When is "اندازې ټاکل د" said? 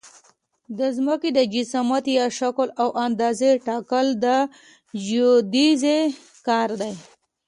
3.05-4.25